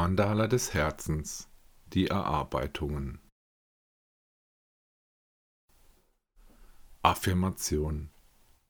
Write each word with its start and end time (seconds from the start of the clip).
Mandala 0.00 0.46
des 0.46 0.72
Herzens 0.72 1.46
Die 1.92 2.06
Erarbeitungen 2.06 3.20
Affirmation 7.02 8.08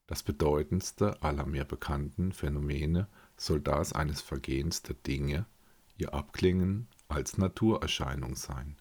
Das 0.07 0.23
bedeutendste 0.23 1.23
aller 1.23 1.45
mir 1.45 1.63
bekannten 1.63 2.33
Phänomene 2.33 3.07
soll 3.37 3.61
das 3.61 3.93
eines 3.93 4.19
Vergehens 4.19 4.81
der 4.81 4.95
Dinge, 4.95 5.45
ihr 5.95 6.13
Abklingen 6.13 6.89
als 7.07 7.37
Naturerscheinung 7.37 8.35
sein. 8.35 8.75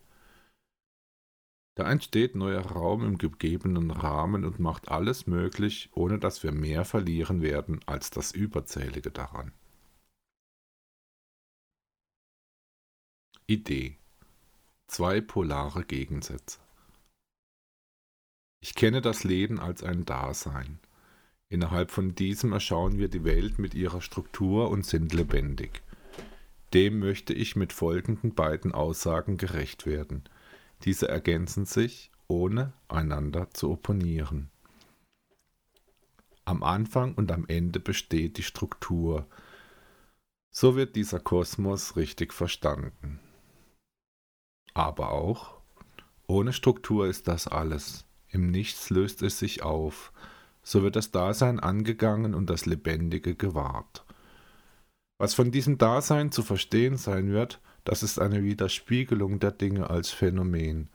Da 1.76 1.88
entsteht 1.88 2.34
neuer 2.34 2.66
Raum 2.66 3.04
im 3.04 3.16
gegebenen 3.16 3.92
Rahmen 3.92 4.44
und 4.44 4.58
macht 4.58 4.88
alles 4.88 5.28
möglich, 5.28 5.90
ohne 5.92 6.18
dass 6.18 6.42
wir 6.42 6.50
mehr 6.50 6.84
verlieren 6.84 7.42
werden 7.42 7.78
als 7.86 8.10
das 8.10 8.32
Überzählige 8.32 9.12
daran. 9.12 9.52
Idee. 13.50 13.96
Zwei 14.86 15.20
polare 15.20 15.82
Gegensätze. 15.82 16.60
Ich 18.60 18.76
kenne 18.76 19.00
das 19.00 19.24
Leben 19.24 19.58
als 19.58 19.82
ein 19.82 20.04
Dasein. 20.04 20.78
Innerhalb 21.48 21.90
von 21.90 22.14
diesem 22.14 22.52
erschauen 22.52 22.98
wir 22.98 23.08
die 23.08 23.24
Welt 23.24 23.58
mit 23.58 23.74
ihrer 23.74 24.02
Struktur 24.02 24.70
und 24.70 24.86
sind 24.86 25.12
lebendig. 25.12 25.82
Dem 26.74 27.00
möchte 27.00 27.34
ich 27.34 27.56
mit 27.56 27.72
folgenden 27.72 28.36
beiden 28.36 28.70
Aussagen 28.70 29.36
gerecht 29.36 29.84
werden. 29.84 30.22
Diese 30.84 31.08
ergänzen 31.08 31.64
sich, 31.64 32.12
ohne 32.28 32.72
einander 32.86 33.50
zu 33.50 33.72
opponieren. 33.72 34.48
Am 36.44 36.62
Anfang 36.62 37.14
und 37.14 37.32
am 37.32 37.46
Ende 37.48 37.80
besteht 37.80 38.38
die 38.38 38.44
Struktur. 38.44 39.26
So 40.52 40.76
wird 40.76 40.94
dieser 40.94 41.18
Kosmos 41.18 41.96
richtig 41.96 42.32
verstanden 42.32 43.18
aber 44.74 45.12
auch, 45.12 45.60
ohne 46.26 46.52
Struktur 46.52 47.06
ist 47.06 47.28
das 47.28 47.48
alles. 47.48 48.04
Im 48.28 48.50
Nichts 48.50 48.90
löst 48.90 49.22
es 49.22 49.38
sich 49.38 49.62
auf. 49.62 50.12
So 50.62 50.82
wird 50.82 50.94
das 50.96 51.10
Dasein 51.10 51.58
angegangen 51.58 52.34
und 52.34 52.48
das 52.48 52.66
Lebendige 52.66 53.34
gewahrt. 53.34 54.04
Was 55.18 55.34
von 55.34 55.50
diesem 55.50 55.78
Dasein 55.78 56.30
zu 56.30 56.42
verstehen 56.42 56.96
sein 56.96 57.32
wird, 57.32 57.60
das 57.84 58.02
ist 58.02 58.18
eine 58.18 58.42
Widerspiegelung 58.42 59.40
der 59.40 59.50
Dinge 59.50 59.90
als 59.90 60.10
Phänomen. 60.10 60.88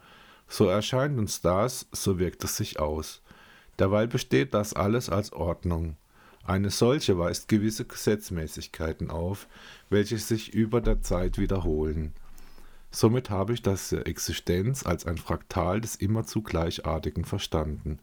So 0.47 0.67
erscheint 0.67 1.19
uns 1.19 1.41
das, 1.41 1.87
so 1.91 2.19
wirkt 2.19 2.43
es 2.43 2.55
sich 2.57 2.79
aus. 2.79 3.21
Derweil 3.79 4.07
besteht 4.07 4.53
das 4.53 4.73
alles 4.73 5.09
als 5.09 5.33
Ordnung. 5.33 5.97
Eine 6.45 6.69
solche 6.69 7.17
weist 7.17 7.47
gewisse 7.47 7.85
Gesetzmäßigkeiten 7.85 9.09
auf, 9.09 9.47
welche 9.89 10.17
sich 10.17 10.53
über 10.53 10.79
der 10.79 11.01
Zeit 11.01 11.37
wiederholen. 11.37 12.13
Somit 12.95 13.29
habe 13.29 13.51
ich 13.51 13.61
das 13.61 13.91
Existenz 13.91 14.85
als 14.85 15.05
ein 15.05 15.17
Fraktal 15.17 15.81
des 15.81 15.97
immerzu 15.97 16.41
Gleichartigen 16.41 17.25
verstanden. 17.25 17.99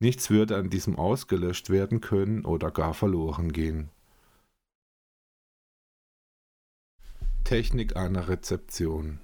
Nichts 0.00 0.30
würde 0.30 0.56
an 0.56 0.70
diesem 0.70 0.96
ausgelöscht 0.96 1.68
werden 1.68 2.00
können 2.00 2.46
oder 2.46 2.70
gar 2.70 2.94
verloren 2.94 3.52
gehen. 3.52 3.90
Technik 7.44 7.96
einer 7.96 8.30
Rezeption 8.30 9.18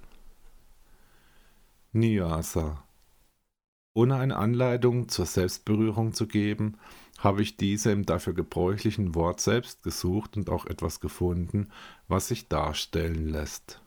Nyasa 1.91 2.83
Ohne 3.95 4.17
eine 4.17 4.35
Anleitung 4.35 5.09
zur 5.09 5.25
Selbstberührung 5.25 6.13
zu 6.13 6.27
geben, 6.27 6.77
habe 7.17 7.41
ich 7.41 7.57
diese 7.57 7.91
im 7.91 8.05
dafür 8.05 8.35
gebräuchlichen 8.35 9.15
Wort 9.15 9.41
selbst 9.41 9.81
gesucht 9.81 10.37
und 10.37 10.51
auch 10.51 10.67
etwas 10.67 10.99
gefunden, 10.99 11.71
was 12.07 12.27
sich 12.27 12.49
darstellen 12.49 13.29
lässt. 13.29 13.81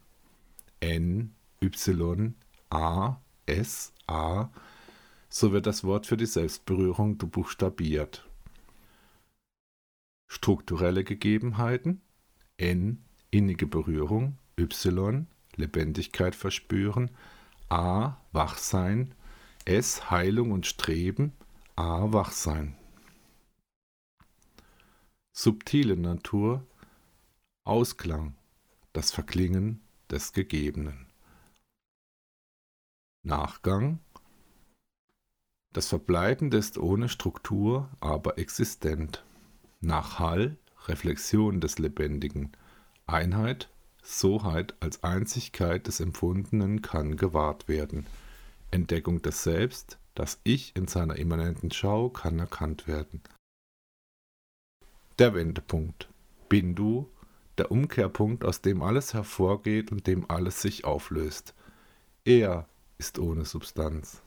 N, 0.80 1.34
Y, 1.60 2.34
A, 2.70 3.20
S, 3.46 3.92
A, 4.06 4.50
so 5.28 5.52
wird 5.52 5.66
das 5.66 5.84
Wort 5.84 6.06
für 6.06 6.16
die 6.16 6.26
Selbstberührung 6.26 7.18
buchstabiert. 7.18 8.28
Strukturelle 10.26 11.04
Gegebenheiten. 11.04 12.00
N, 12.56 13.04
innige 13.30 13.66
Berührung, 13.66 14.36
Y, 14.58 15.26
Lebendigkeit 15.56 16.34
verspüren, 16.34 17.10
A, 17.68 18.16
Wachsein, 18.32 19.14
S, 19.64 20.10
Heilung 20.10 20.52
und 20.52 20.66
Streben, 20.66 21.32
A, 21.76 22.12
Wachsein. 22.12 22.76
Subtile 25.32 25.96
Natur, 25.96 26.66
Ausklang, 27.64 28.34
das 28.92 29.12
Verklingen 29.12 29.80
des 30.10 30.32
Gegebenen. 30.32 31.06
Nachgang 33.22 34.00
Das 35.72 35.88
Verbleibende 35.88 36.56
ist 36.56 36.78
ohne 36.78 37.08
Struktur, 37.08 37.90
aber 38.00 38.38
existent. 38.38 39.24
Nachhall 39.80 40.56
Reflexion 40.86 41.60
des 41.60 41.78
Lebendigen. 41.78 42.52
Einheit, 43.06 43.68
Soheit 44.02 44.74
als 44.80 45.04
Einzigkeit 45.04 45.86
des 45.86 46.00
Empfundenen 46.00 46.82
kann 46.82 47.16
gewahrt 47.16 47.68
werden. 47.68 48.06
Entdeckung 48.70 49.22
des 49.22 49.42
Selbst, 49.42 49.98
das 50.14 50.40
Ich 50.44 50.74
in 50.76 50.88
seiner 50.88 51.16
immanenten 51.16 51.70
Schau 51.70 52.08
kann 52.08 52.38
erkannt 52.38 52.88
werden. 52.88 53.22
Der 55.18 55.34
Wendepunkt. 55.34 56.08
Bindu 56.48 57.10
der 57.58 57.70
Umkehrpunkt, 57.70 58.44
aus 58.44 58.60
dem 58.60 58.82
alles 58.82 59.14
hervorgeht 59.14 59.92
und 59.92 60.06
dem 60.06 60.30
alles 60.30 60.62
sich 60.62 60.84
auflöst. 60.84 61.54
Er 62.24 62.68
ist 62.98 63.18
ohne 63.18 63.44
Substanz. 63.44 64.22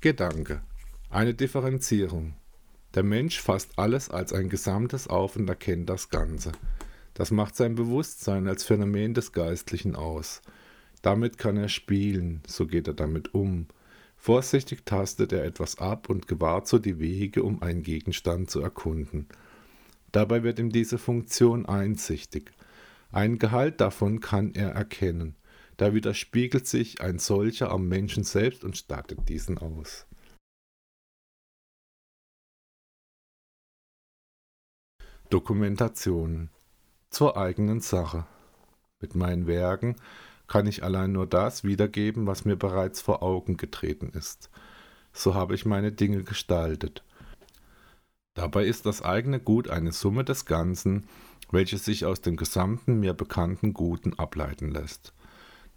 Gedanke. 0.00 0.62
Eine 1.10 1.32
Differenzierung. 1.32 2.34
Der 2.94 3.04
Mensch 3.04 3.40
fasst 3.40 3.78
alles 3.78 4.10
als 4.10 4.32
ein 4.32 4.48
Gesamtes 4.48 5.06
auf 5.08 5.36
und 5.36 5.48
erkennt 5.48 5.88
das 5.88 6.08
Ganze. 6.08 6.52
Das 7.14 7.30
macht 7.30 7.56
sein 7.56 7.74
Bewusstsein 7.74 8.48
als 8.48 8.64
Phänomen 8.64 9.14
des 9.14 9.32
Geistlichen 9.32 9.94
aus. 9.94 10.42
Damit 11.02 11.38
kann 11.38 11.56
er 11.56 11.68
spielen, 11.68 12.42
so 12.46 12.66
geht 12.66 12.88
er 12.88 12.94
damit 12.94 13.34
um. 13.34 13.66
Vorsichtig 14.24 14.84
tastet 14.84 15.32
er 15.32 15.42
etwas 15.42 15.78
ab 15.78 16.08
und 16.08 16.28
gewahrt 16.28 16.68
so 16.68 16.78
die 16.78 17.00
Wege, 17.00 17.42
um 17.42 17.60
einen 17.60 17.82
Gegenstand 17.82 18.52
zu 18.52 18.60
erkunden. 18.60 19.26
Dabei 20.12 20.44
wird 20.44 20.60
ihm 20.60 20.70
diese 20.70 20.96
Funktion 20.96 21.66
einsichtig. 21.66 22.52
Einen 23.10 23.40
Gehalt 23.40 23.80
davon 23.80 24.20
kann 24.20 24.54
er 24.54 24.68
erkennen. 24.68 25.34
Da 25.76 25.92
widerspiegelt 25.92 26.68
sich 26.68 27.00
ein 27.00 27.18
solcher 27.18 27.72
am 27.72 27.88
Menschen 27.88 28.22
selbst 28.22 28.62
und 28.62 28.76
stattet 28.76 29.28
diesen 29.28 29.58
aus. 29.58 30.06
Dokumentation 35.30 36.48
zur 37.10 37.36
eigenen 37.36 37.80
Sache. 37.80 38.24
Mit 39.00 39.16
meinen 39.16 39.48
Werken 39.48 39.96
kann 40.52 40.66
ich 40.66 40.84
allein 40.84 41.12
nur 41.12 41.26
das 41.26 41.64
wiedergeben, 41.64 42.26
was 42.26 42.44
mir 42.44 42.56
bereits 42.56 43.00
vor 43.00 43.22
Augen 43.22 43.56
getreten 43.56 44.10
ist. 44.12 44.50
So 45.10 45.34
habe 45.34 45.54
ich 45.54 45.64
meine 45.64 45.92
Dinge 45.92 46.24
gestaltet. 46.24 47.02
Dabei 48.34 48.66
ist 48.66 48.84
das 48.84 49.00
eigene 49.00 49.40
Gut 49.40 49.70
eine 49.70 49.92
Summe 49.92 50.24
des 50.24 50.44
Ganzen, 50.44 51.08
welche 51.50 51.78
sich 51.78 52.04
aus 52.04 52.20
dem 52.20 52.36
gesamten 52.36 53.00
mir 53.00 53.14
bekannten 53.14 53.72
Guten 53.72 54.12
ableiten 54.18 54.70
lässt. 54.70 55.14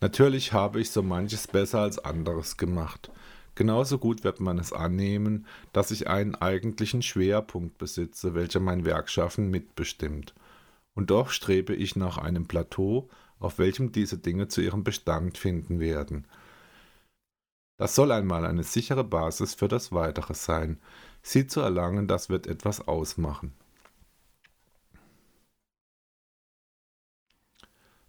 Natürlich 0.01 0.51
habe 0.51 0.81
ich 0.81 0.91
so 0.91 1.01
manches 1.01 1.47
besser 1.47 1.79
als 1.79 1.97
anderes 1.97 2.57
gemacht. 2.57 3.09
Genauso 3.55 3.97
gut 3.97 4.25
wird 4.25 4.41
man 4.41 4.59
es 4.59 4.73
annehmen, 4.73 5.45
dass 5.71 5.89
ich 5.89 6.09
einen 6.09 6.35
eigentlichen 6.35 7.01
Schwerpunkt 7.01 7.77
besitze, 7.77 8.33
welcher 8.33 8.59
mein 8.59 8.83
Werkschaffen 8.83 9.49
mitbestimmt. 9.49 10.33
Und 10.95 11.11
doch 11.11 11.29
strebe 11.29 11.73
ich 11.73 11.95
nach 11.95 12.17
einem 12.17 12.45
Plateau, 12.45 13.07
auf 13.39 13.59
welchem 13.59 13.91
diese 13.91 14.17
Dinge 14.17 14.47
zu 14.47 14.61
ihrem 14.61 14.83
Bestand 14.83 15.37
finden 15.37 15.79
werden. 15.79 16.25
Das 17.77 17.95
soll 17.95 18.11
einmal 18.11 18.45
eine 18.45 18.63
sichere 18.63 19.03
Basis 19.03 19.53
für 19.53 19.67
das 19.67 19.91
Weitere 19.91 20.33
sein. 20.33 20.79
Sie 21.21 21.47
zu 21.47 21.59
erlangen, 21.59 22.07
das 22.07 22.29
wird 22.29 22.47
etwas 22.47 22.87
ausmachen. 22.87 23.53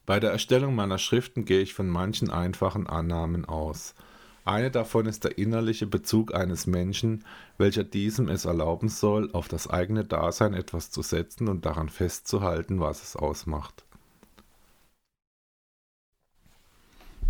Bei 0.07 0.21
der 0.21 0.31
Erstellung 0.31 0.77
meiner 0.77 0.99
Schriften 0.99 1.45
gehe 1.45 1.61
ich 1.61 1.75
von 1.75 1.89
manchen 1.89 2.31
einfachen 2.31 2.87
Annahmen 2.87 3.45
aus. 3.45 3.97
Eine 4.45 4.71
davon 4.71 5.07
ist 5.07 5.25
der 5.25 5.39
innerliche 5.39 5.89
Bezug 5.89 6.33
eines 6.33 6.69
Menschen, 6.69 7.25
welcher 7.59 7.83
diesem 7.83 8.29
es 8.29 8.45
erlauben 8.45 8.89
soll, 8.89 9.33
auf 9.33 9.49
das 9.49 9.69
eigene 9.69 10.05
Dasein 10.05 10.55
etwas 10.55 10.93
zu 10.93 11.03
setzen 11.03 11.49
und 11.49 11.67
daran 11.67 11.89
festzuhalten, 11.89 12.79
was 12.79 13.03
es 13.03 13.17
ausmacht. 13.17 13.86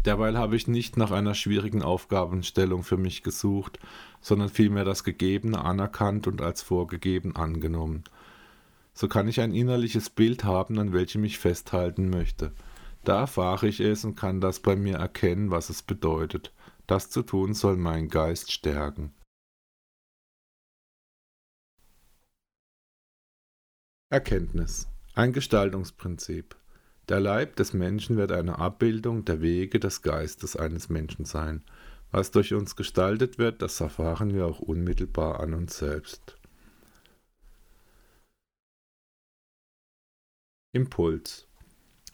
Derweil 0.06 0.38
habe 0.38 0.56
ich 0.56 0.69
nicht 0.69 0.97
nach 0.97 1.11
einer 1.11 1.35
schwierigen 1.35 1.82
Aufgabenstellung 1.82 2.85
für 2.85 2.97
mich 2.97 3.23
gesucht, 3.23 3.79
sondern 4.20 4.49
vielmehr 4.49 4.85
das 4.85 5.05
Gegebene 5.05 5.62
anerkannt 5.62 6.26
und 6.26 6.41
als 6.41 6.62
vorgegeben 6.62 7.37
angenommen– 7.37 8.05
so 8.97 9.08
kann 9.08 9.29
ich 9.29 9.43
ein 9.43 9.55
innerliches 9.55 10.08
Bild 10.08 10.44
haben, 10.44 10.79
an 10.79 10.94
welchem 10.94 11.23
ich 11.23 11.38
festhalten 11.38 12.08
möchte. 12.08 12.55
Da 13.05 13.20
erfahre 13.20 13.69
ich 13.69 13.81
es 13.81 14.06
und 14.06 14.17
kann 14.17 14.41
das 14.41 14.61
bei 14.61 14.75
mir 14.75 14.97
erkennen, 14.97 15.50
was 15.50 15.69
es 15.69 15.82
bedeutet. 15.82 16.55
Das 16.87 17.11
zu 17.11 17.23
tun 17.23 17.53
soll 17.53 17.76
meinen 17.76 18.08
Geist 18.08 18.53
stärken. 18.53 19.12
Erkenntnis. 24.08 24.88
Ein 25.14 25.35
Gestaltungsprinzip. 25.35 26.56
Der 27.08 27.20
Leib 27.20 27.55
des 27.56 27.73
Menschen 27.73 28.17
wird 28.17 28.32
eine 28.32 28.58
Abbildung 28.58 29.25
der 29.25 29.41
Wege 29.41 29.79
des 29.79 30.03
Geistes 30.03 30.56
eines 30.56 30.88
Menschen 30.88 31.25
sein. 31.25 31.62
Was 32.11 32.32
durch 32.32 32.53
uns 32.53 32.75
gestaltet 32.75 33.38
wird, 33.38 33.62
das 33.62 33.81
erfahren 33.81 34.35
wir 34.35 34.47
auch 34.47 34.58
unmittelbar 34.58 35.41
an 35.41 35.55
uns 35.55 35.79
selbst. 35.79 36.37
Impuls 40.73 41.47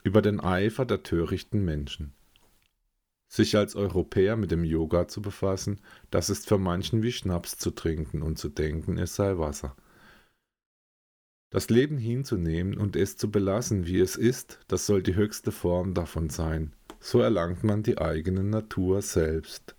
über 0.04 0.20
den 0.20 0.40
Eifer 0.40 0.84
der 0.84 1.02
törichten 1.02 1.64
Menschen. 1.64 2.12
Sich 3.28 3.56
als 3.56 3.76
Europäer 3.76 4.36
mit 4.36 4.50
dem 4.50 4.62
Yoga 4.62 5.08
zu 5.08 5.22
befassen, 5.22 5.80
das 6.10 6.28
ist 6.28 6.46
für 6.46 6.58
manchen 6.58 7.02
wie 7.02 7.12
Schnaps 7.12 7.56
zu 7.56 7.70
trinken 7.70 8.20
und 8.20 8.38
zu 8.38 8.50
denken, 8.50 8.98
es 8.98 9.14
sei 9.16 9.38
Wasser. 9.38 9.74
Das 11.52 11.68
Leben 11.68 11.98
hinzunehmen 11.98 12.78
und 12.78 12.96
es 12.96 13.18
zu 13.18 13.30
belassen, 13.30 13.86
wie 13.86 14.00
es 14.00 14.16
ist, 14.16 14.58
das 14.68 14.86
soll 14.86 15.02
die 15.02 15.14
höchste 15.14 15.52
Form 15.52 15.92
davon 15.92 16.30
sein. 16.30 16.72
So 16.98 17.20
erlangt 17.20 17.62
man 17.62 17.82
die 17.82 17.98
eigene 17.98 18.42
Natur 18.42 19.02
selbst. 19.02 19.76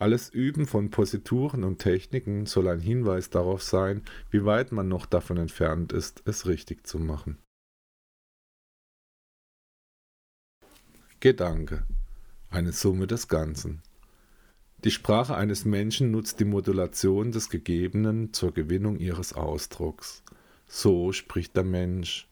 Alles 0.00 0.30
Üben 0.30 0.66
von 0.66 0.90
Posituren 0.90 1.62
und 1.62 1.78
Techniken 1.78 2.46
soll 2.46 2.66
ein 2.66 2.80
Hinweis 2.80 3.30
darauf 3.30 3.62
sein, 3.62 4.02
wie 4.32 4.44
weit 4.44 4.72
man 4.72 4.88
noch 4.88 5.06
davon 5.06 5.36
entfernt 5.36 5.92
ist, 5.92 6.22
es 6.24 6.46
richtig 6.46 6.88
zu 6.88 6.98
machen. 6.98 7.38
Gedanke. 11.20 11.84
Eine 12.50 12.72
Summe 12.72 13.06
des 13.06 13.28
Ganzen. 13.28 13.80
Die 14.82 14.90
Sprache 14.90 15.36
eines 15.36 15.64
Menschen 15.64 16.10
nutzt 16.10 16.40
die 16.40 16.44
Modulation 16.44 17.30
des 17.30 17.48
Gegebenen 17.48 18.32
zur 18.32 18.52
Gewinnung 18.52 18.98
ihres 18.98 19.34
Ausdrucks. 19.34 20.24
So 20.68 21.12
spricht 21.12 21.56
der 21.56 21.64
Mensch. 21.64 22.28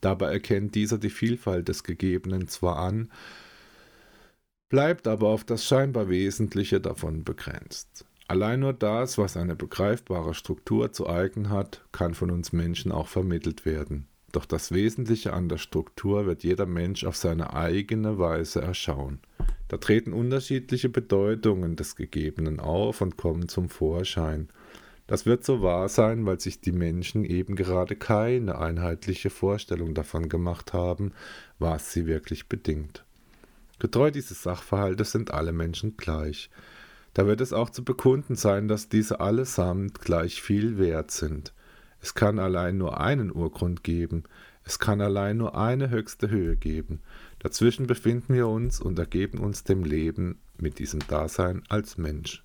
Dabei 0.00 0.32
erkennt 0.32 0.74
dieser 0.74 0.98
die 0.98 1.10
Vielfalt 1.10 1.68
des 1.68 1.82
Gegebenen 1.82 2.46
zwar 2.46 2.76
an, 2.76 3.10
bleibt 4.68 5.08
aber 5.08 5.28
auf 5.28 5.44
das 5.44 5.64
scheinbar 5.64 6.08
Wesentliche 6.08 6.80
davon 6.80 7.24
begrenzt. 7.24 8.04
Allein 8.28 8.60
nur 8.60 8.74
das, 8.74 9.16
was 9.16 9.38
eine 9.38 9.56
begreifbare 9.56 10.34
Struktur 10.34 10.92
zu 10.92 11.08
eigen 11.08 11.48
hat, 11.48 11.82
kann 11.92 12.12
von 12.12 12.30
uns 12.30 12.52
Menschen 12.52 12.92
auch 12.92 13.08
vermittelt 13.08 13.64
werden. 13.64 14.06
Doch 14.32 14.44
das 14.44 14.72
Wesentliche 14.72 15.32
an 15.32 15.48
der 15.48 15.56
Struktur 15.56 16.26
wird 16.26 16.44
jeder 16.44 16.66
Mensch 16.66 17.04
auf 17.04 17.16
seine 17.16 17.54
eigene 17.54 18.18
Weise 18.18 18.60
erschauen. 18.60 19.20
Da 19.68 19.78
treten 19.78 20.12
unterschiedliche 20.12 20.90
Bedeutungen 20.90 21.76
des 21.76 21.96
Gegebenen 21.96 22.60
auf 22.60 23.00
und 23.00 23.16
kommen 23.16 23.48
zum 23.48 23.70
Vorschein. 23.70 24.48
Das 25.08 25.24
wird 25.24 25.42
so 25.42 25.62
wahr 25.62 25.88
sein, 25.88 26.26
weil 26.26 26.38
sich 26.38 26.60
die 26.60 26.70
Menschen 26.70 27.24
eben 27.24 27.56
gerade 27.56 27.96
keine 27.96 28.58
einheitliche 28.58 29.30
Vorstellung 29.30 29.94
davon 29.94 30.28
gemacht 30.28 30.74
haben, 30.74 31.12
was 31.58 31.92
sie 31.92 32.06
wirklich 32.06 32.46
bedingt. 32.48 33.04
Getreu 33.78 34.10
dieses 34.10 34.42
Sachverhaltes 34.42 35.10
sind 35.10 35.32
alle 35.32 35.52
Menschen 35.52 35.96
gleich. 35.96 36.50
Da 37.14 37.26
wird 37.26 37.40
es 37.40 37.54
auch 37.54 37.70
zu 37.70 37.84
bekunden 37.84 38.36
sein, 38.36 38.68
dass 38.68 38.90
diese 38.90 39.18
allesamt 39.18 39.98
gleich 40.02 40.42
viel 40.42 40.76
wert 40.76 41.10
sind. 41.10 41.54
Es 42.02 42.14
kann 42.14 42.38
allein 42.38 42.76
nur 42.76 43.00
einen 43.00 43.32
Urgrund 43.32 43.82
geben, 43.82 44.24
es 44.62 44.78
kann 44.78 45.00
allein 45.00 45.38
nur 45.38 45.56
eine 45.56 45.88
höchste 45.88 46.28
Höhe 46.28 46.54
geben. 46.54 47.00
Dazwischen 47.38 47.86
befinden 47.86 48.34
wir 48.34 48.46
uns 48.46 48.78
und 48.78 48.98
ergeben 48.98 49.38
uns 49.38 49.64
dem 49.64 49.84
Leben 49.84 50.38
mit 50.58 50.78
diesem 50.78 51.00
Dasein 51.08 51.62
als 51.70 51.96
Mensch. 51.96 52.42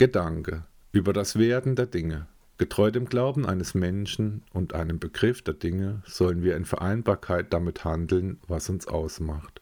Gedanke 0.00 0.64
über 0.92 1.12
das 1.12 1.38
Werden 1.38 1.76
der 1.76 1.84
Dinge. 1.84 2.26
Getreu 2.56 2.90
dem 2.90 3.04
Glauben 3.04 3.44
eines 3.44 3.74
Menschen 3.74 4.42
und 4.54 4.72
einem 4.72 4.98
Begriff 4.98 5.42
der 5.42 5.52
Dinge 5.52 6.02
sollen 6.06 6.42
wir 6.42 6.56
in 6.56 6.64
Vereinbarkeit 6.64 7.52
damit 7.52 7.84
handeln, 7.84 8.38
was 8.48 8.70
uns 8.70 8.88
ausmacht. 8.88 9.60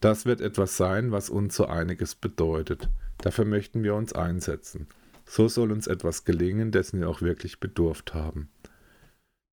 Das 0.00 0.26
wird 0.26 0.40
etwas 0.40 0.76
sein, 0.76 1.12
was 1.12 1.30
uns 1.30 1.54
so 1.54 1.66
einiges 1.66 2.16
bedeutet. 2.16 2.88
Dafür 3.18 3.44
möchten 3.44 3.84
wir 3.84 3.94
uns 3.94 4.12
einsetzen. 4.12 4.88
So 5.24 5.46
soll 5.46 5.70
uns 5.70 5.86
etwas 5.86 6.24
gelingen, 6.24 6.72
dessen 6.72 6.98
wir 6.98 7.08
auch 7.08 7.22
wirklich 7.22 7.60
bedurft 7.60 8.12
haben. 8.12 8.48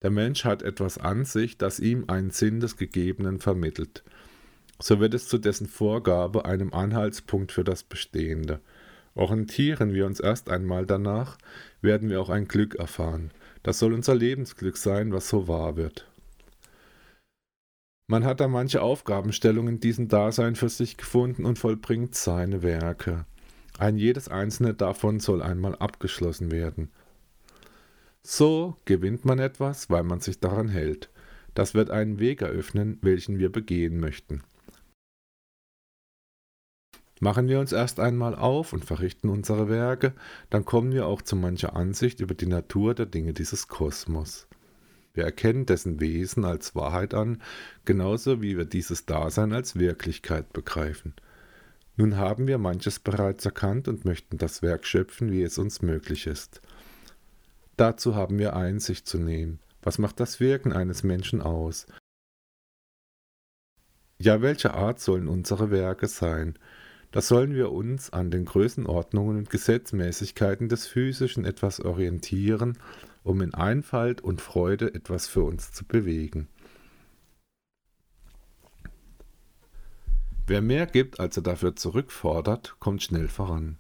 Der 0.02 0.10
Mensch 0.10 0.46
hat 0.46 0.64
etwas 0.64 0.98
an 0.98 1.26
sich, 1.26 1.60
das 1.60 1.80
ihm 1.80 2.06
einen 2.08 2.32
Sinn 2.32 2.60
des 2.60 2.76
Gegebenen 2.76 3.38
vermittelt. 3.40 4.04
So 4.82 5.00
wird 5.00 5.14
es 5.14 5.28
zu 5.28 5.38
dessen 5.38 5.68
Vorgabe 5.68 6.46
einem 6.46 6.74
Anhaltspunkt 6.74 7.52
für 7.52 7.64
das 7.64 7.84
Bestehende. 7.84 8.62
Orientieren 9.14 9.94
wir 9.94 10.06
uns 10.06 10.20
erst 10.20 10.50
einmal 10.50 10.86
danach, 10.86 11.38
werden 11.82 12.10
wir 12.10 12.22
auch 12.22 12.30
ein 12.30 12.48
Glück 12.48 12.76
erfahren. 12.76 13.32
Das 13.64 13.80
soll 13.80 13.94
unser 13.94 14.16
Lebensglück 14.16 14.78
sein, 14.78 15.12
was 15.12 15.28
so 15.28 15.48
wahr 15.48 15.76
wird. 15.76 16.08
Man 18.08 18.26
hat 18.26 18.40
da 18.40 18.48
manche 18.48 18.82
Aufgabenstellungen 18.82 19.76
in 19.76 19.80
diesem 19.80 20.08
Dasein 20.08 20.56
für 20.56 20.70
sich 20.70 20.98
gefunden 20.98 21.46
und 21.46 21.60
vollbringt 21.60 22.16
seine 22.16 22.62
Werke. 22.62 23.26
Ein 23.78 23.98
jedes 23.98 24.28
einzelne 24.28 24.74
davon 24.74 25.20
soll 25.20 25.42
einmal 25.42 25.76
abgeschlossen 25.76 26.52
werden. 26.52 26.90
So 28.22 28.78
gewinnt 28.86 29.26
man 29.26 29.40
etwas, 29.40 29.90
weil 29.90 30.04
man 30.04 30.20
sich 30.20 30.40
daran 30.40 30.68
hält. 30.68 31.10
Das 31.54 31.74
wird 31.74 31.90
einen 31.90 32.20
Weg 32.20 32.42
eröffnen, 32.42 32.98
welchen 33.02 33.40
wir 33.40 33.52
begehen 33.52 34.00
möchten. 34.00 34.44
Machen 37.24 37.48
wir 37.48 37.60
uns 37.60 37.72
erst 37.72 38.00
einmal 38.00 38.34
auf 38.34 38.74
und 38.74 38.84
verrichten 38.84 39.30
unsere 39.30 39.70
Werke, 39.70 40.14
dann 40.50 40.66
kommen 40.66 40.92
wir 40.92 41.06
auch 41.06 41.22
zu 41.22 41.36
mancher 41.36 41.76
Ansicht 41.76 42.20
über 42.20 42.34
die 42.34 42.48
Natur 42.48 42.96
der 42.96 43.06
Dinge 43.06 43.34
dieses 43.34 43.68
Kosmos. 43.68 44.48
Wir 45.14 45.26
erkennen 45.26 45.68
dessen 45.68 46.00
Wesen 46.00 46.46
als 46.46 46.74
Wahrheit 46.76 47.14
an, 47.14 47.40
genauso 47.86 48.42
wie 48.42 48.58
wir 48.58 48.66
dieses 48.66 49.06
Dasein 49.06 49.54
als 49.54 49.78
Wirklichkeit 49.78 50.52
begreifen. 50.52 51.14
Nun 51.96 52.18
haben 52.18 52.48
wir 52.48 52.58
manches 52.58 52.98
bereits 52.98 53.46
erkannt 53.46 53.88
und 53.88 54.04
möchten 54.04 54.40
das 54.40 54.64
Werk 54.64 54.88
schöpfen, 54.88 55.32
wie 55.32 55.44
es 55.44 55.60
uns 55.60 55.84
möglich 55.84 56.26
ist. 56.26 56.60
Dazu 57.78 58.16
haben 58.16 58.40
wir 58.40 58.56
Einsicht 58.56 59.08
zu 59.08 59.20
nehmen. 59.20 59.60
Was 59.84 60.00
macht 60.00 60.20
das 60.20 60.40
Wirken 60.40 60.74
eines 60.74 61.04
Menschen 61.04 61.44
aus? 61.44 61.86
Ja, 64.18 64.42
welche 64.42 64.74
Art 64.74 65.00
sollen 65.00 65.28
unsere 65.28 65.70
Werke 65.70 66.08
sein? 66.08 66.58
Da 67.12 67.22
sollen 67.22 67.54
wir 67.54 67.72
uns 67.72 68.12
an 68.12 68.32
den 68.32 68.46
Größenordnungen 68.46 69.38
und 69.38 69.50
Gesetzmäßigkeiten 69.50 70.70
des 70.70 70.88
Physischen 70.88 71.44
etwas 71.44 71.82
orientieren, 71.82 72.78
um 73.24 73.42
in 73.42 73.54
Einfalt 73.54 74.22
und 74.22 74.42
Freude 74.42 74.94
etwas 74.94 75.28
für 75.28 75.44
uns 75.44 75.74
zu 75.74 75.86
bewegen. 75.86 76.48
Wer 80.48 80.62
mehr 80.62 80.86
gibt, 80.86 81.20
als 81.20 81.38
er 81.38 81.44
dafür 81.44 81.76
zurückfordert, 81.76 82.76
kommt 82.80 83.04
schnell 83.04 83.28
voran. 83.28 83.78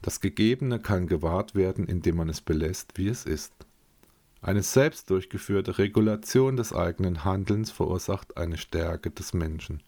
Das 0.00 0.20
Gegebene 0.20 0.80
kann 0.80 1.06
gewahrt 1.06 1.54
werden, 1.54 1.86
indem 1.86 2.16
man 2.16 2.28
es 2.28 2.40
belässt, 2.40 2.98
wie 2.98 3.08
es 3.08 3.24
ist. 3.24 3.52
Eine 4.40 4.62
selbst 4.62 5.08
durchgeführte 5.10 5.78
Regulation 5.78 6.56
des 6.56 6.72
eigenen 6.72 7.24
Handelns 7.24 7.70
verursacht 7.70 8.36
eine 8.36 8.56
Stärke 8.56 9.10
des 9.10 9.34
Menschen. 9.34 9.82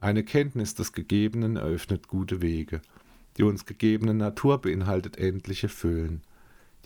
Eine 0.00 0.24
Kenntnis 0.24 0.74
des 0.74 0.92
Gegebenen 0.92 1.56
eröffnet 1.56 2.08
gute 2.08 2.40
Wege. 2.40 2.80
Die 3.36 3.42
uns 3.42 3.66
gegebene 3.66 4.14
Natur 4.14 4.58
beinhaltet 4.58 5.18
endliche 5.18 5.68
Füllen. 5.68 6.22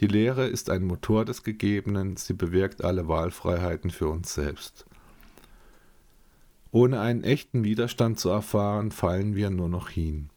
Die 0.00 0.08
Lehre 0.08 0.46
ist 0.46 0.68
ein 0.68 0.82
Motor 0.82 1.24
des 1.24 1.44
Gegebenen, 1.44 2.16
sie 2.16 2.34
bewirkt 2.34 2.82
alle 2.82 3.06
Wahlfreiheiten 3.06 3.90
für 3.90 4.08
uns 4.08 4.34
selbst. 4.34 4.84
Ohne 6.72 7.00
einen 7.00 7.22
echten 7.22 7.62
Widerstand 7.62 8.18
zu 8.18 8.30
erfahren, 8.30 8.90
fallen 8.90 9.36
wir 9.36 9.50
nur 9.50 9.68
noch 9.68 9.88
hin. 9.88 10.30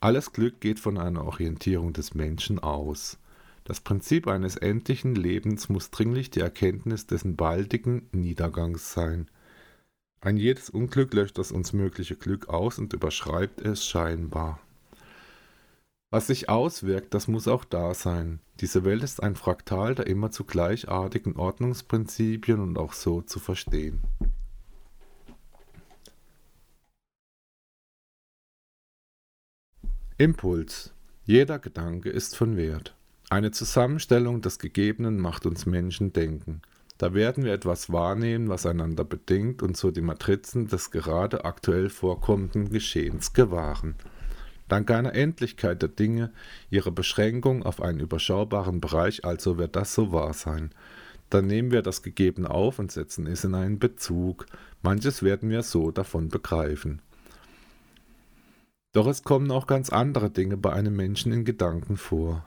Alles 0.00 0.32
Glück 0.32 0.60
geht 0.60 0.80
von 0.80 0.98
einer 0.98 1.24
Orientierung 1.24 1.92
des 1.92 2.14
Menschen 2.14 2.58
aus. 2.58 3.18
Das 3.62 3.80
Prinzip 3.80 4.26
eines 4.26 4.56
endlichen 4.56 5.14
Lebens 5.14 5.68
muss 5.68 5.92
dringlich 5.92 6.30
die 6.30 6.40
Erkenntnis 6.40 7.06
dessen 7.06 7.36
baldigen 7.36 8.08
Niedergangs 8.10 8.92
sein. 8.92 9.28
Ein 10.26 10.38
jedes 10.38 10.70
Unglück 10.70 11.14
löscht 11.14 11.38
das 11.38 11.52
uns 11.52 11.72
mögliche 11.72 12.16
Glück 12.16 12.48
aus 12.48 12.80
und 12.80 12.92
überschreibt 12.92 13.60
es 13.60 13.86
scheinbar. 13.86 14.58
Was 16.10 16.26
sich 16.26 16.48
auswirkt, 16.48 17.14
das 17.14 17.28
muss 17.28 17.46
auch 17.46 17.64
da 17.64 17.94
sein. 17.94 18.40
Diese 18.58 18.84
Welt 18.84 19.04
ist 19.04 19.22
ein 19.22 19.36
Fraktal 19.36 19.94
der 19.94 20.08
immer 20.08 20.32
zu 20.32 20.42
gleichartigen 20.42 21.36
Ordnungsprinzipien 21.36 22.58
und 22.58 22.76
auch 22.76 22.92
so 22.92 23.22
zu 23.22 23.38
verstehen. 23.38 24.02
Impuls. 30.18 30.92
Jeder 31.24 31.60
Gedanke 31.60 32.10
ist 32.10 32.34
von 32.34 32.56
Wert. 32.56 32.96
Eine 33.30 33.52
Zusammenstellung 33.52 34.40
des 34.40 34.58
Gegebenen 34.58 35.20
macht 35.20 35.46
uns 35.46 35.66
Menschen 35.66 36.12
denken. 36.12 36.62
Da 36.98 37.12
werden 37.12 37.44
wir 37.44 37.52
etwas 37.52 37.92
wahrnehmen, 37.92 38.48
was 38.48 38.64
einander 38.64 39.04
bedingt 39.04 39.62
und 39.62 39.76
so 39.76 39.90
die 39.90 40.00
Matrizen 40.00 40.66
des 40.66 40.90
gerade 40.90 41.44
aktuell 41.44 41.90
vorkommenden 41.90 42.70
Geschehens 42.70 43.34
gewahren. 43.34 43.96
Dank 44.68 44.90
einer 44.90 45.14
Endlichkeit 45.14 45.82
der 45.82 45.90
Dinge, 45.90 46.32
ihrer 46.70 46.90
Beschränkung 46.90 47.62
auf 47.62 47.80
einen 47.80 48.00
überschaubaren 48.00 48.80
Bereich, 48.80 49.24
also 49.24 49.58
wird 49.58 49.76
das 49.76 49.94
so 49.94 50.10
wahr 50.10 50.32
sein. 50.32 50.70
Dann 51.30 51.46
nehmen 51.46 51.70
wir 51.70 51.82
das 51.82 52.02
Gegebene 52.02 52.50
auf 52.50 52.78
und 52.78 52.90
setzen 52.90 53.26
es 53.26 53.44
in 53.44 53.54
einen 53.54 53.78
Bezug. 53.78 54.46
Manches 54.82 55.22
werden 55.22 55.50
wir 55.50 55.62
so 55.62 55.90
davon 55.90 56.28
begreifen. 56.28 57.02
Doch 58.92 59.06
es 59.06 59.24
kommen 59.24 59.50
auch 59.50 59.66
ganz 59.66 59.90
andere 59.90 60.30
Dinge 60.30 60.56
bei 60.56 60.72
einem 60.72 60.96
Menschen 60.96 61.32
in 61.32 61.44
Gedanken 61.44 61.96
vor. 61.96 62.46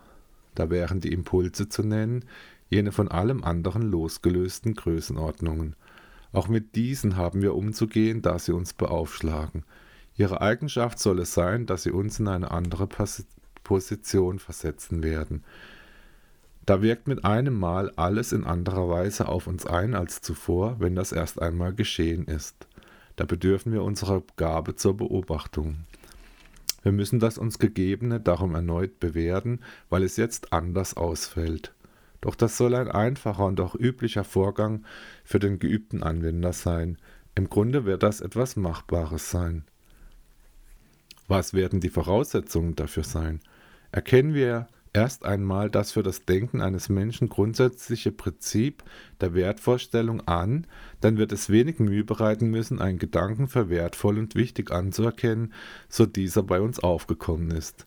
Da 0.56 0.70
wären 0.70 1.00
die 1.00 1.14
Impulse 1.14 1.70
zu 1.70 1.84
nennen, 1.84 2.26
jene 2.70 2.92
von 2.92 3.08
allem 3.08 3.44
anderen 3.44 3.82
losgelösten 3.82 4.76
Größenordnungen. 4.76 5.76
Auch 6.32 6.48
mit 6.48 6.76
diesen 6.76 7.18
haben 7.18 7.42
wir 7.42 7.56
umzugehen, 7.56 8.22
da 8.22 8.38
sie 8.38 8.54
uns 8.54 8.74
beaufschlagen. 8.74 9.64
Ihre 10.16 10.42
Eigenschaft 10.42 11.00
soll 11.00 11.20
es 11.20 11.34
sein, 11.34 11.66
dass 11.66 11.84
sie 11.84 11.92
uns 11.92 12.20
in 12.20 12.28
eine 12.28 12.52
andere 12.52 12.88
Position 13.64 14.40
versetzen 14.40 15.02
werden. 15.02 15.44
Da 16.66 16.84
wirkt 16.84 17.08
mit 17.08 17.26
einem 17.26 17.58
Mal 17.58 17.92
alles 17.96 18.32
in 18.32 18.44
anderer 18.44 18.90
Weise 18.90 19.28
auf 19.28 19.48
uns 19.48 19.66
ein 19.66 19.96
als 19.96 20.22
zuvor, 20.22 20.76
wenn 20.80 20.94
das 20.94 21.12
erst 21.12 21.42
einmal 21.42 21.74
geschehen 21.74 22.26
ist. 22.26 22.68
Da 23.16 23.26
bedürfen 23.26 23.74
wir 23.74 23.82
unserer 23.82 24.22
Gabe 24.38 24.76
zur 24.76 24.96
Beobachtung. 24.96 25.78
Wir 26.84 26.92
müssen 26.92 27.20
das 27.20 27.38
uns 27.38 27.58
Gegebene 27.58 28.20
darum 28.20 28.54
erneut 28.56 29.00
bewerten, 29.00 29.62
weil 29.90 30.04
es 30.04 30.16
jetzt 30.16 30.54
anders 30.54 30.96
ausfällt. 30.96 31.74
Doch 32.22 32.36
das 32.36 32.58
soll 32.58 32.76
ein 32.76 32.90
einfacher 32.90 33.46
und 33.46 33.60
auch 33.62 33.76
üblicher 33.76 34.24
Vorgang 34.24 34.86
für 35.24 35.40
den 35.40 35.60
geübten 35.60 36.04
Anwender 36.04 36.54
sein. 36.54 36.98
Im 37.36 37.50
Grunde 37.50 37.86
wird 37.86 38.04
das 38.04 38.22
etwas 38.22 38.56
Machbares 38.56 39.32
sein. 39.32 39.64
Was 41.28 41.54
werden 41.54 41.80
die 41.80 41.90
Voraussetzungen 41.90 42.76
dafür 42.76 43.04
sein? 43.04 43.40
Erkennen 43.92 44.34
wir 44.34 44.68
erst 44.94 45.26
einmal 45.26 45.70
das 45.70 45.92
für 45.92 46.04
das 46.04 46.26
Denken 46.26 46.62
eines 46.62 46.90
Menschen 46.90 47.30
grundsätzliche 47.30 48.12
Prinzip 48.12 48.84
der 49.22 49.34
Wertvorstellung 49.34 50.28
an, 50.28 50.66
dann 51.02 51.18
wird 51.18 51.32
es 51.32 51.50
wenig 51.50 51.80
Mühe 51.80 52.04
bereiten 52.04 52.50
müssen, 52.50 52.82
einen 52.82 53.00
Gedanken 53.00 53.48
für 53.48 53.70
wertvoll 53.70 54.18
und 54.18 54.36
wichtig 54.36 54.72
anzuerkennen, 54.72 55.54
so 55.88 56.06
dieser 56.06 56.44
bei 56.44 56.60
uns 56.60 56.80
aufgekommen 56.80 57.52
ist. 57.52 57.86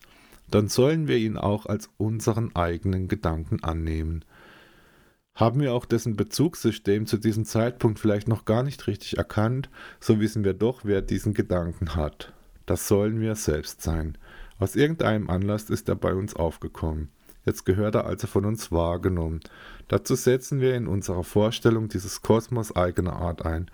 Dann 0.53 0.67
sollen 0.67 1.07
wir 1.07 1.17
ihn 1.17 1.35
auch 1.35 1.65
als 1.65 1.89
unseren 1.97 2.55
eigenen 2.55 3.07
Gedanken 3.07 3.63
annehmen. 3.63 4.23
Haben 5.33 5.61
wir 5.61 5.73
auch 5.73 5.85
dessen 5.85 6.15
Bezugssystem 6.15 7.07
zu 7.07 7.17
diesem 7.17 7.43
Zeitpunkt 7.43 7.97
vielleicht 7.97 8.27
noch 8.27 8.45
gar 8.45 8.61
nicht 8.61 8.85
richtig 8.85 9.17
erkannt, 9.17 9.71
so 9.99 10.19
wissen 10.19 10.43
wir 10.43 10.53
doch, 10.53 10.81
wer 10.83 11.01
diesen 11.01 11.33
Gedanken 11.33 11.95
hat. 11.95 12.33
Das 12.67 12.87
sollen 12.87 13.19
wir 13.19 13.33
selbst 13.33 13.81
sein. 13.81 14.15
Aus 14.59 14.75
irgendeinem 14.75 15.27
Anlass 15.27 15.71
ist 15.71 15.89
er 15.89 15.95
bei 15.95 16.13
uns 16.13 16.35
aufgekommen. 16.35 17.09
Jetzt 17.45 17.65
gehört 17.65 17.95
er 17.95 18.05
also 18.05 18.27
von 18.27 18.45
uns 18.45 18.71
wahrgenommen. 18.71 19.39
Dazu 19.87 20.13
setzen 20.13 20.61
wir 20.61 20.75
in 20.75 20.85
unserer 20.85 21.23
Vorstellung 21.23 21.89
dieses 21.89 22.21
Kosmos 22.21 22.75
eigener 22.75 23.13
Art 23.13 23.43
ein. 23.43 23.71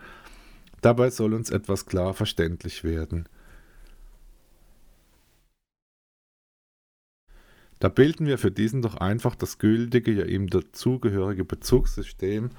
Dabei 0.79 1.09
soll 1.09 1.33
uns 1.33 1.49
etwas 1.49 1.87
klar 1.87 2.13
verständlich 2.13 2.85
werden. 2.85 3.27
Da 7.79 7.87
bilden 7.87 8.27
wir 8.27 8.37
für 8.37 8.51
diesen 8.51 8.81
doch 8.81 8.95
einfach 8.97 9.35
das 9.35 9.57
gültige, 9.57 10.11
ja 10.11 10.25
ihm 10.25 10.49
dazugehörige 10.49 11.45
Bezugssystem, 11.45 12.49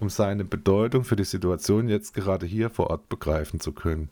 um 0.00 0.10
seine 0.10 0.44
Bedeutung 0.44 1.04
für 1.04 1.16
die 1.16 1.24
Situation 1.24 1.88
jetzt 1.88 2.14
gerade 2.14 2.44
hier 2.44 2.70
vor 2.70 2.90
Ort 2.90 3.08
begreifen 3.08 3.60
zu 3.60 3.72
können. 3.72 4.10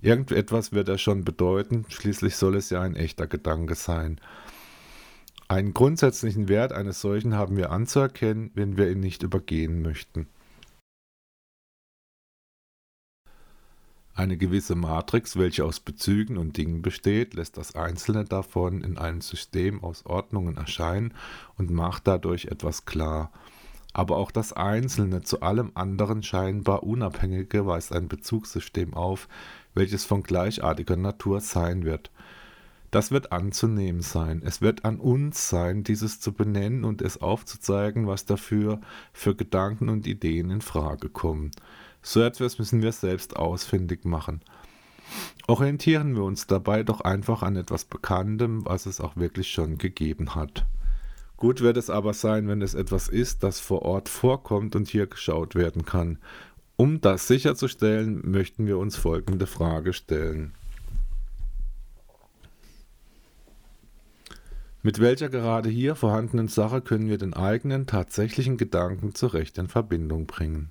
Irgendetwas 0.00 0.72
wird 0.72 0.88
er 0.88 0.98
schon 0.98 1.24
bedeuten, 1.24 1.86
schließlich 1.88 2.36
soll 2.36 2.56
es 2.56 2.70
ja 2.70 2.82
ein 2.82 2.94
echter 2.94 3.26
Gedanke 3.26 3.74
sein. 3.74 4.20
Einen 5.48 5.74
grundsätzlichen 5.74 6.48
Wert 6.48 6.72
eines 6.72 7.00
solchen 7.00 7.34
haben 7.34 7.56
wir 7.56 7.70
anzuerkennen, 7.70 8.50
wenn 8.54 8.76
wir 8.76 8.90
ihn 8.90 9.00
nicht 9.00 9.22
übergehen 9.22 9.82
möchten. 9.82 10.28
Eine 14.16 14.38
gewisse 14.38 14.76
Matrix, 14.76 15.36
welche 15.36 15.66
aus 15.66 15.78
Bezügen 15.78 16.38
und 16.38 16.56
Dingen 16.56 16.80
besteht, 16.80 17.34
lässt 17.34 17.58
das 17.58 17.74
Einzelne 17.74 18.24
davon 18.24 18.80
in 18.80 18.96
einem 18.96 19.20
System 19.20 19.84
aus 19.84 20.06
Ordnungen 20.06 20.56
erscheinen 20.56 21.12
und 21.58 21.70
macht 21.70 22.06
dadurch 22.06 22.46
etwas 22.46 22.86
klar. 22.86 23.30
Aber 23.92 24.16
auch 24.16 24.30
das 24.30 24.54
Einzelne 24.54 25.20
zu 25.20 25.42
allem 25.42 25.70
anderen 25.74 26.22
scheinbar 26.22 26.82
Unabhängige 26.82 27.66
weist 27.66 27.92
ein 27.92 28.08
Bezugssystem 28.08 28.94
auf, 28.94 29.28
welches 29.74 30.06
von 30.06 30.22
gleichartiger 30.22 30.96
Natur 30.96 31.42
sein 31.42 31.84
wird. 31.84 32.10
Das 32.90 33.10
wird 33.10 33.32
anzunehmen 33.32 34.00
sein. 34.00 34.40
Es 34.42 34.62
wird 34.62 34.86
an 34.86 34.98
uns 34.98 35.50
sein, 35.50 35.84
dieses 35.84 36.20
zu 36.20 36.32
benennen 36.32 36.84
und 36.84 37.02
es 37.02 37.20
aufzuzeigen, 37.20 38.06
was 38.06 38.24
dafür 38.24 38.80
für 39.12 39.34
Gedanken 39.34 39.90
und 39.90 40.06
Ideen 40.06 40.48
in 40.48 40.62
Frage 40.62 41.10
kommen. 41.10 41.50
So 42.06 42.22
etwas 42.22 42.60
müssen 42.60 42.82
wir 42.82 42.92
selbst 42.92 43.34
ausfindig 43.34 44.04
machen. 44.04 44.40
Orientieren 45.48 46.14
wir 46.14 46.22
uns 46.22 46.46
dabei 46.46 46.84
doch 46.84 47.00
einfach 47.00 47.42
an 47.42 47.56
etwas 47.56 47.84
Bekanntem, 47.84 48.64
was 48.64 48.86
es 48.86 49.00
auch 49.00 49.16
wirklich 49.16 49.50
schon 49.50 49.76
gegeben 49.76 50.36
hat. 50.36 50.66
Gut 51.36 51.62
wird 51.62 51.76
es 51.76 51.90
aber 51.90 52.14
sein, 52.14 52.46
wenn 52.46 52.62
es 52.62 52.74
etwas 52.74 53.08
ist, 53.08 53.42
das 53.42 53.58
vor 53.58 53.82
Ort 53.82 54.08
vorkommt 54.08 54.76
und 54.76 54.86
hier 54.88 55.08
geschaut 55.08 55.56
werden 55.56 55.84
kann. 55.84 56.18
Um 56.76 57.00
das 57.00 57.26
sicherzustellen, 57.26 58.22
möchten 58.30 58.68
wir 58.68 58.78
uns 58.78 58.94
folgende 58.94 59.48
Frage 59.48 59.92
stellen. 59.92 60.54
Mit 64.80 65.00
welcher 65.00 65.28
gerade 65.28 65.70
hier 65.70 65.96
vorhandenen 65.96 66.46
Sache 66.46 66.82
können 66.82 67.08
wir 67.08 67.18
den 67.18 67.34
eigenen 67.34 67.88
tatsächlichen 67.88 68.58
Gedanken 68.58 69.12
zurecht 69.16 69.58
in 69.58 69.66
Verbindung 69.66 70.26
bringen? 70.26 70.70